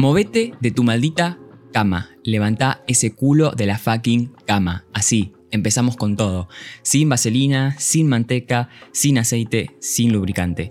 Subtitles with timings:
[0.00, 1.38] Movete de tu maldita
[1.74, 2.08] cama.
[2.24, 4.86] Levanta ese culo de la fucking cama.
[4.94, 6.48] Así, empezamos con todo.
[6.80, 10.70] Sin vaselina, sin manteca, sin aceite, sin lubricante.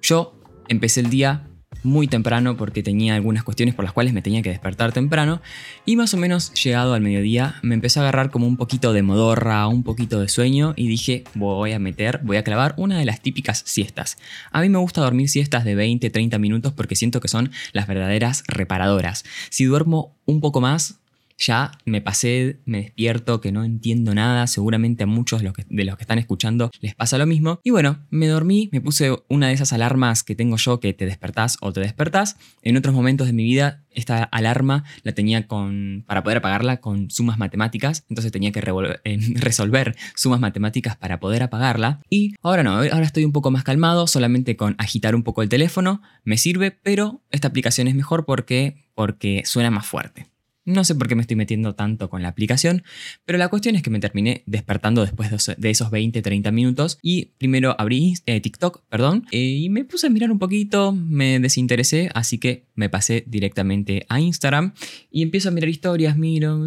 [0.00, 0.34] Yo
[0.66, 1.51] empecé el día
[1.82, 5.40] muy temprano porque tenía algunas cuestiones por las cuales me tenía que despertar temprano
[5.84, 9.02] y más o menos llegado al mediodía me empezó a agarrar como un poquito de
[9.02, 13.04] modorra, un poquito de sueño y dije voy a meter, voy a clavar una de
[13.04, 14.18] las típicas siestas.
[14.50, 17.86] A mí me gusta dormir siestas de 20, 30 minutos porque siento que son las
[17.86, 19.24] verdaderas reparadoras.
[19.50, 21.01] Si duermo un poco más,
[21.42, 25.54] ya me pasé, me despierto, que no entiendo nada, seguramente a muchos de los,
[25.96, 27.60] que, están escuchando les pasa lo mismo.
[27.62, 31.06] Y bueno, me dormí, me puse una de esas alarmas que tengo yo que te
[31.06, 32.36] despertás o te despertás.
[32.62, 37.10] En otros momentos de mi vida esta alarma la tenía con, para poder apagarla con
[37.10, 38.60] sumas matemáticas, entonces tenía que
[39.04, 42.00] eh, resolver sumas matemáticas para poder apagarla.
[42.08, 45.48] Y ahora no, ahora estoy un poco más calmado, solamente con agitar un poco el
[45.48, 50.31] teléfono me sirve, pero esta aplicación es mejor porque, porque suena más fuerte.
[50.64, 52.84] No sé por qué me estoy metiendo tanto con la aplicación,
[53.24, 57.74] pero la cuestión es que me terminé despertando después de esos 20-30 minutos y primero
[57.78, 62.38] abrí eh, TikTok, perdón, eh, y me puse a mirar un poquito, me desinteresé, así
[62.38, 64.74] que me pasé directamente a Instagram
[65.10, 66.60] y empiezo a mirar historias, miro,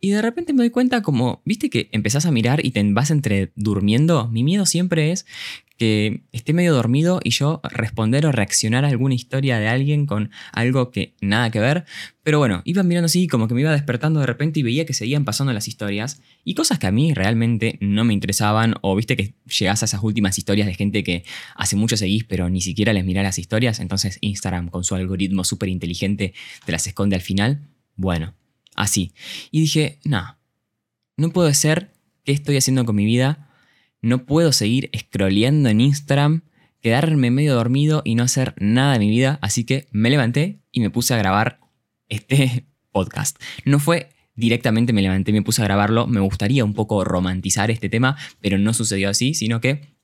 [0.00, 3.10] y de repente me doy cuenta como, viste que empezás a mirar y te vas
[3.10, 5.26] entre durmiendo, mi miedo siempre es
[5.76, 10.30] que esté medio dormido y yo responder o reaccionar a alguna historia de alguien con
[10.52, 11.84] algo que nada que ver.
[12.22, 14.94] Pero bueno, iba mirando así, como que me iba despertando de repente y veía que
[14.94, 18.74] seguían pasando las historias y cosas que a mí realmente no me interesaban.
[18.82, 21.24] O viste que llegás a esas últimas historias de gente que
[21.56, 23.80] hace mucho seguís, pero ni siquiera les mirá las historias.
[23.80, 27.68] Entonces Instagram, con su algoritmo súper inteligente, te las esconde al final.
[27.96, 28.34] Bueno,
[28.76, 29.12] así.
[29.50, 30.38] Y dije, no,
[31.16, 31.92] no puede ser.
[32.24, 33.50] ¿Qué estoy haciendo con mi vida?
[34.04, 36.42] No puedo seguir scrolleando en Instagram,
[36.82, 40.80] quedarme medio dormido y no hacer nada de mi vida, así que me levanté y
[40.80, 41.58] me puse a grabar
[42.10, 43.40] este podcast.
[43.64, 47.70] No fue directamente me levanté y me puse a grabarlo, me gustaría un poco romantizar
[47.70, 49.96] este tema, pero no sucedió así, sino que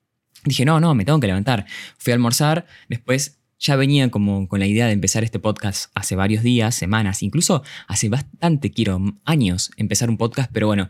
[0.47, 1.66] dije, no, no, me tengo que levantar.
[1.99, 6.16] Fui a almorzar, después ya venía como con la idea de empezar este podcast hace
[6.16, 10.89] varios días, semanas, incluso hace bastante, quiero años empezar un podcast, pero bueno,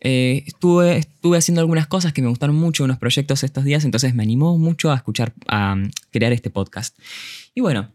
[0.00, 4.14] eh, estuve, estuve haciendo algunas cosas que me gustaron mucho, unos proyectos estos días, entonces
[4.14, 6.96] me animó mucho a escuchar, a mm, crear este podcast.
[7.54, 7.90] Y bueno,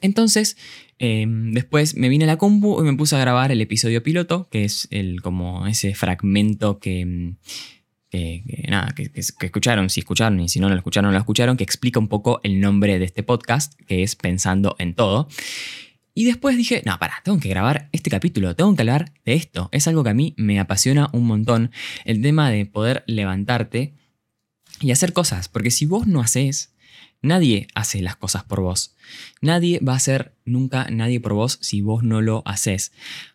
[0.00, 0.56] entonces
[0.98, 4.48] em, después me vine a la compu y me puse a grabar el episodio piloto,
[4.50, 7.36] que es el, como ese fragmento que, mm,
[8.68, 12.08] nada, que, escucharon, si escucharon y si no lo escucharon, lo escucharon, que explica un
[12.08, 15.28] poco el nombre de este podcast, que es Pensando en Todo.
[16.20, 19.70] Y después dije, no, para, tengo que grabar este capítulo, tengo que hablar de esto.
[19.72, 21.70] Es algo que a mí me apasiona un montón,
[22.04, 23.94] el tema de poder levantarte
[24.82, 26.74] y hacer cosas, porque si vos no haces,
[27.22, 28.94] nadie hace las cosas por vos.
[29.40, 32.92] Nadie va a hacer nunca nadie por vos si vos no lo haces.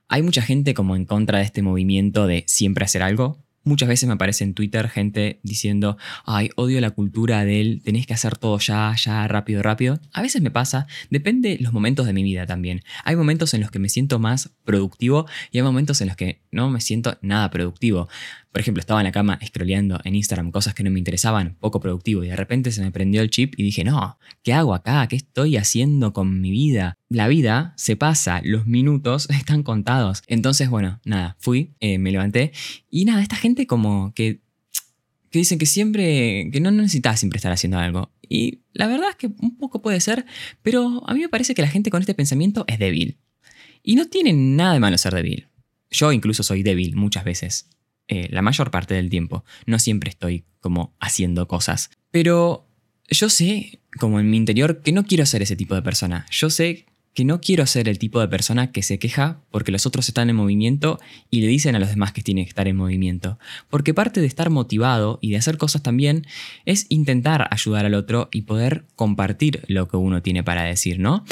[0.07, 4.07] Hay mucha gente como en contra de este movimiento de siempre hacer algo, Muchas veces
[4.07, 8.37] me aparece en Twitter gente diciendo, ay, odio la cultura de él, tenés que hacer
[8.37, 9.99] todo ya, ya, rápido, rápido.
[10.13, 12.83] A veces me pasa, depende los momentos de mi vida también.
[13.03, 16.41] Hay momentos en los que me siento más productivo y hay momentos en los que
[16.51, 18.07] no me siento nada productivo.
[18.55, 21.81] Por ejemplo, estaba en la cama scrolleando en Instagram cosas que no me interesaban, poco
[21.81, 25.05] productivo, y de repente se me prendió el chip y dije, no, ¿qué hago acá?
[25.09, 26.97] ¿Qué estoy haciendo con mi vida?
[27.09, 30.23] La vida se pasa, los minutos están contados.
[30.27, 32.53] Entonces, bueno, nada, fui, eh, me levanté
[32.89, 34.39] y nada, esta gente como que,
[35.31, 38.13] que dicen que siempre, que no necesitas siempre estar haciendo algo.
[38.21, 40.25] Y la verdad es que un poco puede ser,
[40.61, 43.17] pero a mí me parece que la gente con este pensamiento es débil.
[43.83, 45.49] Y no tiene nada de malo ser débil.
[45.91, 47.67] Yo incluso soy débil muchas veces.
[48.07, 49.43] Eh, la mayor parte del tiempo.
[49.65, 51.89] No siempre estoy como haciendo cosas.
[52.11, 52.67] Pero
[53.09, 56.25] yo sé, como en mi interior, que no quiero ser ese tipo de persona.
[56.29, 59.85] Yo sé que no quiero ser el tipo de persona que se queja porque los
[59.85, 60.99] otros están en movimiento
[61.31, 63.39] y le dicen a los demás que tienen que estar en movimiento.
[63.69, 66.27] Porque parte de estar motivado y de hacer cosas también
[66.65, 71.23] es intentar ayudar al otro y poder compartir lo que uno tiene para decir, ¿no?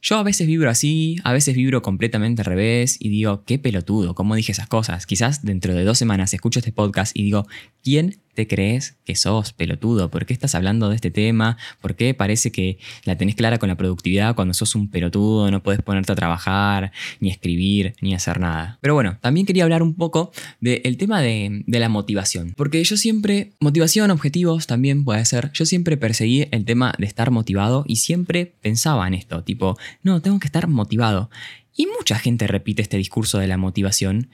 [0.00, 4.14] Yo a veces vibro así, a veces vibro completamente al revés y digo, qué pelotudo,
[4.14, 5.06] ¿cómo dije esas cosas?
[5.06, 7.46] Quizás dentro de dos semanas escucho este podcast y digo,
[7.82, 10.10] ¿quién crees que sos, pelotudo?
[10.10, 11.56] ¿Por qué estás hablando de este tema?
[11.80, 15.62] ¿Por qué parece que la tenés clara con la productividad cuando sos un pelotudo, no
[15.62, 18.78] puedes ponerte a trabajar, ni escribir, ni hacer nada?
[18.80, 20.30] Pero bueno, también quería hablar un poco
[20.60, 22.54] del tema de la motivación.
[22.56, 27.30] Porque yo siempre, motivación, objetivos también puede ser, yo siempre perseguí el tema de estar
[27.30, 31.30] motivado y siempre pensaba en esto, tipo, no, tengo que estar motivado.
[31.76, 34.30] Y mucha gente repite este discurso de la motivación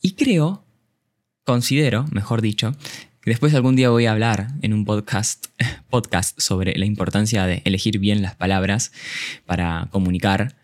[0.00, 0.64] y creo,
[1.44, 2.74] considero, mejor dicho,
[3.26, 5.46] Después algún día voy a hablar en un podcast,
[5.90, 8.92] podcast sobre la importancia de elegir bien las palabras
[9.46, 10.54] para comunicar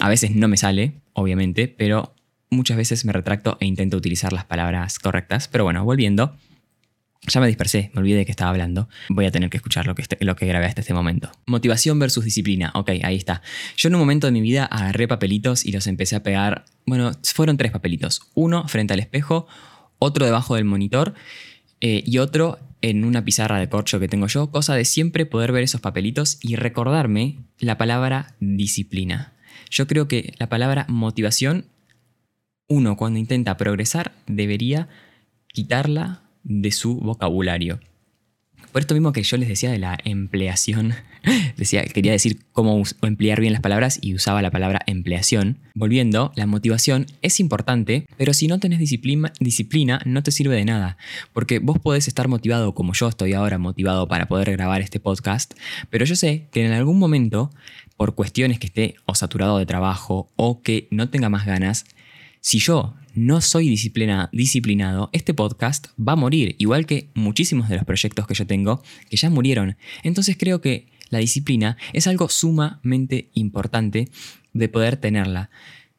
[0.00, 2.14] A veces no me sale, obviamente, pero
[2.48, 5.48] muchas veces me retracto e intento utilizar las palabras correctas.
[5.48, 6.34] Pero bueno, volviendo.
[7.28, 8.88] Ya me dispersé, me olvidé de que estaba hablando.
[9.10, 11.30] Voy a tener que escuchar lo que, este, lo que grabé hasta este momento.
[11.44, 12.72] Motivación versus disciplina.
[12.74, 13.42] Ok, ahí está.
[13.76, 16.64] Yo en un momento de mi vida agarré papelitos y los empecé a pegar.
[16.86, 18.22] Bueno, fueron tres papelitos.
[18.34, 19.46] Uno frente al espejo,
[19.98, 21.14] otro debajo del monitor
[21.80, 24.50] eh, y otro en una pizarra de corcho que tengo yo.
[24.50, 29.34] Cosa de siempre poder ver esos papelitos y recordarme la palabra disciplina.
[29.70, 31.66] Yo creo que la palabra motivación,
[32.68, 34.88] uno cuando intenta progresar debería
[35.48, 37.80] quitarla de su vocabulario.
[38.76, 40.92] Por esto mismo que yo les decía de la empleación,
[41.56, 45.56] decía, quería decir cómo emplear bien las palabras y usaba la palabra empleación.
[45.74, 50.66] Volviendo, la motivación es importante, pero si no tenés disciplina, disciplina no te sirve de
[50.66, 50.98] nada,
[51.32, 55.54] porque vos podés estar motivado como yo estoy ahora motivado para poder grabar este podcast,
[55.88, 57.50] pero yo sé que en algún momento,
[57.96, 61.86] por cuestiones que esté o saturado de trabajo o que no tenga más ganas,
[62.42, 67.84] si yo no soy disciplinado, este podcast va a morir, igual que muchísimos de los
[67.84, 69.76] proyectos que yo tengo que ya murieron.
[70.02, 74.10] Entonces creo que la disciplina es algo sumamente importante
[74.52, 75.50] de poder tenerla.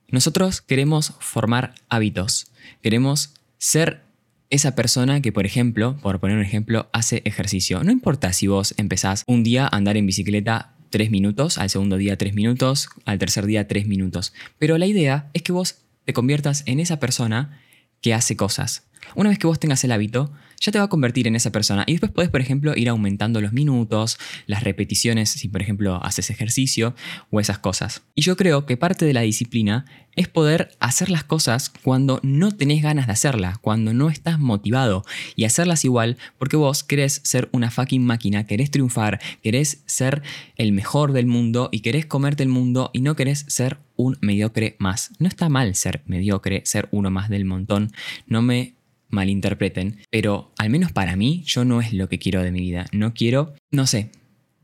[0.09, 2.51] Nosotros queremos formar hábitos,
[2.83, 4.03] queremos ser
[4.49, 7.83] esa persona que, por ejemplo, por poner un ejemplo, hace ejercicio.
[7.83, 11.97] No importa si vos empezás un día a andar en bicicleta tres minutos, al segundo
[11.97, 14.33] día tres minutos, al tercer día tres minutos.
[14.59, 17.59] Pero la idea es que vos te conviertas en esa persona
[17.99, 18.87] que hace cosas.
[19.15, 21.83] Una vez que vos tengas el hábito, ya te va a convertir en esa persona.
[21.85, 26.29] Y después podés, por ejemplo, ir aumentando los minutos, las repeticiones, si por ejemplo haces
[26.29, 26.95] ejercicio
[27.29, 28.03] o esas cosas.
[28.15, 32.51] Y yo creo que parte de la disciplina es poder hacer las cosas cuando no
[32.53, 35.03] tenés ganas de hacerlas, cuando no estás motivado
[35.35, 40.23] y hacerlas igual porque vos querés ser una fucking máquina, querés triunfar, querés ser
[40.55, 44.75] el mejor del mundo y querés comerte el mundo y no querés ser un mediocre
[44.79, 45.11] más.
[45.19, 47.91] No está mal ser mediocre, ser uno más del montón.
[48.25, 48.75] No me
[49.09, 52.85] malinterpreten, pero al menos para mí yo no es lo que quiero de mi vida.
[52.91, 54.11] No quiero, no sé.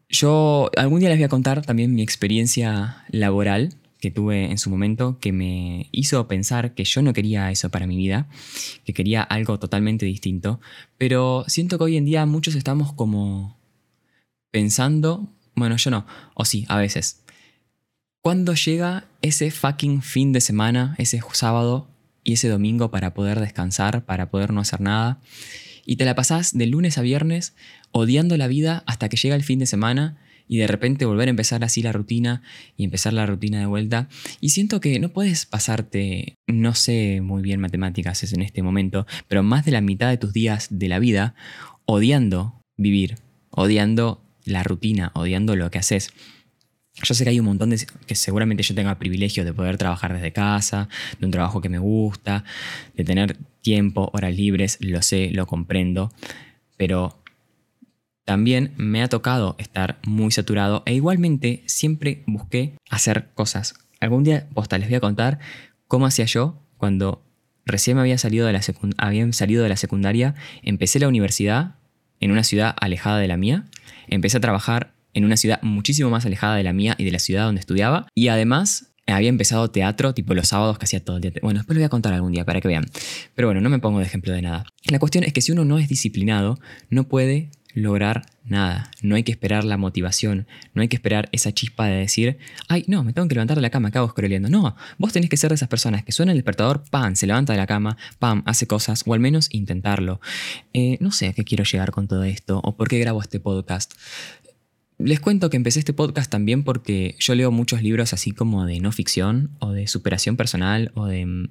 [0.09, 4.69] Yo algún día les voy a contar también mi experiencia laboral que tuve en su
[4.69, 8.27] momento que me hizo pensar que yo no quería eso para mi vida,
[8.83, 10.59] que quería algo totalmente distinto,
[10.97, 13.57] pero siento que hoy en día muchos estamos como
[14.51, 17.22] pensando, bueno, yo no, o sí, a veces.
[18.23, 21.89] ¿Cuándo llega ese fucking fin de semana, ese sábado
[22.23, 25.19] y ese domingo para poder descansar, para poder no hacer nada.
[25.85, 27.53] Y te la pasás de lunes a viernes
[27.91, 30.17] odiando la vida hasta que llega el fin de semana
[30.47, 32.41] y de repente volver a empezar así la rutina
[32.77, 34.07] y empezar la rutina de vuelta.
[34.39, 39.05] Y siento que no puedes pasarte, no sé muy bien matemáticas es en este momento,
[39.27, 41.35] pero más de la mitad de tus días de la vida
[41.83, 43.17] odiando vivir,
[43.49, 46.13] odiando la rutina, odiando lo que haces.
[47.01, 47.85] Yo sé que hay un montón de...
[48.05, 51.79] que seguramente yo tenga privilegio de poder trabajar desde casa, de un trabajo que me
[51.79, 52.43] gusta,
[52.95, 56.11] de tener tiempo, horas libres, lo sé, lo comprendo,
[56.77, 57.23] pero
[58.25, 63.75] también me ha tocado estar muy saturado e igualmente siempre busqué hacer cosas.
[63.99, 65.39] Algún día, posta, les voy a contar
[65.87, 67.23] cómo hacía yo cuando
[67.65, 68.61] recién me había salido de la,
[68.97, 71.75] habían salido de la secundaria, empecé la universidad
[72.19, 73.65] en una ciudad alejada de la mía,
[74.07, 77.19] empecé a trabajar en una ciudad muchísimo más alejada de la mía y de la
[77.19, 78.07] ciudad donde estudiaba.
[78.15, 81.31] Y además había empezado teatro, tipo los sábados que hacía todo el día.
[81.41, 82.85] Bueno, después lo voy a contar algún día para que vean.
[83.35, 84.65] Pero bueno, no me pongo de ejemplo de nada.
[84.89, 88.91] La cuestión es que si uno no es disciplinado, no puede lograr nada.
[89.01, 92.85] No hay que esperar la motivación, no hay que esperar esa chispa de decir, ay,
[92.87, 94.49] no, me tengo que levantar de la cama, acabo scrolleando.
[94.49, 97.53] No, vos tenés que ser de esas personas que suena el despertador, pam, se levanta
[97.53, 100.21] de la cama, pam, hace cosas, o al menos intentarlo.
[100.73, 103.39] Eh, no sé a qué quiero llegar con todo esto, o por qué grabo este
[103.39, 103.93] podcast.
[105.03, 108.79] Les cuento que empecé este podcast también porque yo leo muchos libros así como de
[108.79, 111.49] no ficción o de superación personal o de, mm,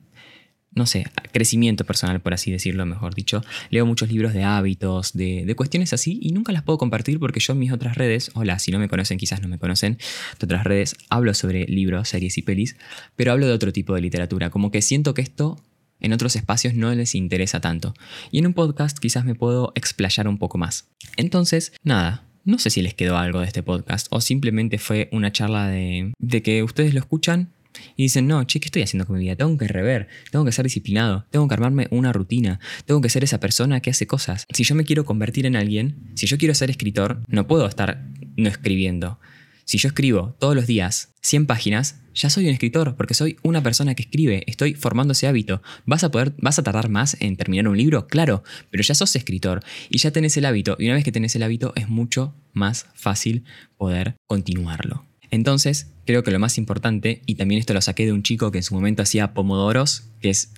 [0.75, 3.43] no sé, crecimiento personal, por así decirlo, mejor dicho.
[3.69, 7.53] Leo muchos libros de hábitos, de, cuestiones así y nunca las puedo compartir porque yo
[7.53, 9.99] en mis otras redes, hola, si no me conocen, quizás no me conocen,
[10.39, 12.77] de otras redes hablo sobre libros, series y pelis,
[13.17, 15.63] pero hablo de otro tipo de literatura, como que siento que esto
[16.01, 17.93] en otros espacios no les interesa tanto.
[18.31, 20.89] Y en un podcast quizás me puedo explayar un poco más.
[21.19, 25.33] Entonces, nada, no sé si les quedó algo de este podcast o simplemente fue una
[25.33, 27.51] charla de, que ustedes lo escuchan
[27.97, 29.37] y dicen, no, che, ¿qué estoy haciendo con mi vida?
[29.37, 33.25] Tengo que rever, tengo que ser disciplinado, tengo que armarme una rutina, tengo que ser
[33.25, 34.47] esa persona que hace cosas.
[34.53, 38.05] Si yo me quiero convertir en alguien, si yo quiero ser escritor, no puedo estar
[38.37, 39.19] no escribiendo.
[39.65, 43.63] Si yo escribo todos los días 100 páginas, ya soy un escritor, porque soy una
[43.63, 45.63] persona que escribe, estoy formando ese hábito.
[45.87, 48.07] ¿Vas a poder, vas a tardar más en terminar un libro?
[48.07, 51.35] Claro, pero ya sos escritor y ya tenés el hábito, y una vez que tenés
[51.37, 53.45] el hábito es mucho más fácil
[53.77, 55.07] poder continuarlo.
[55.31, 58.59] Entonces, creo que lo más importante, y también esto lo saqué de un chico que
[58.59, 60.53] en su momento hacía pomodoros, que es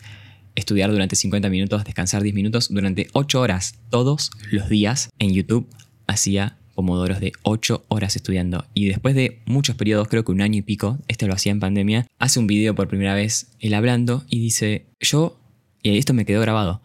[0.56, 5.68] estudiar durante 50 minutos, descansar 10 minutos, durante 8 horas todos los días en YouTube
[6.06, 8.66] hacía pomodoros de 8 horas estudiando.
[8.74, 11.60] Y después de muchos periodos, creo que un año y pico, este lo hacía en
[11.60, 15.38] pandemia, hace un video por primera vez él hablando y dice, yo,
[15.82, 16.82] y esto me quedó grabado,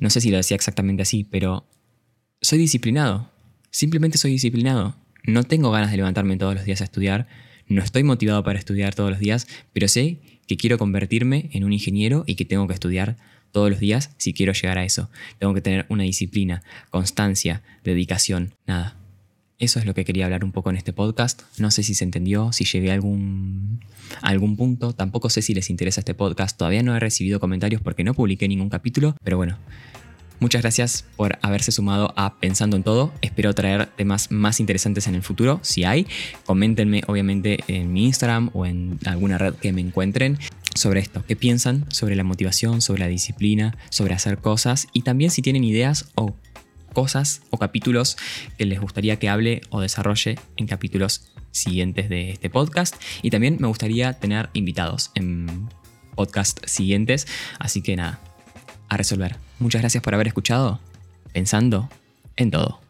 [0.00, 1.66] no sé si lo decía exactamente así, pero
[2.40, 3.30] soy disciplinado,
[3.70, 4.96] simplemente soy disciplinado.
[5.26, 7.26] No tengo ganas de levantarme todos los días a estudiar,
[7.66, 11.72] no estoy motivado para estudiar todos los días, pero sé que quiero convertirme en un
[11.72, 13.16] ingeniero y que tengo que estudiar
[13.52, 15.08] todos los días si quiero llegar a eso.
[15.38, 18.98] Tengo que tener una disciplina, constancia, dedicación, nada.
[19.58, 21.42] Eso es lo que quería hablar un poco en este podcast.
[21.58, 23.80] No sé si se entendió, si llegué a algún,
[24.20, 24.92] algún punto.
[24.92, 26.56] Tampoco sé si les interesa este podcast.
[26.58, 29.14] Todavía no he recibido comentarios porque no publiqué ningún capítulo.
[29.22, 29.58] Pero bueno,
[30.40, 33.12] Muchas gracias por haberse sumado a Pensando en Todo.
[33.22, 36.06] Espero traer temas más interesantes en el futuro, si hay.
[36.44, 40.38] Coméntenme obviamente en mi Instagram o en alguna red que me encuentren
[40.74, 41.24] sobre esto.
[41.26, 44.88] ¿Qué piensan sobre la motivación, sobre la disciplina, sobre hacer cosas?
[44.92, 46.34] Y también si tienen ideas o
[46.94, 48.16] cosas o capítulos
[48.56, 52.96] que les gustaría que hable o desarrolle en capítulos siguientes de este podcast.
[53.20, 55.68] Y también me gustaría tener invitados en
[56.14, 57.26] podcast siguientes.
[57.58, 58.18] Así que nada,
[58.88, 59.36] a resolver.
[59.58, 60.80] Muchas gracias por haber escuchado
[61.32, 61.90] pensando
[62.36, 62.83] en todo.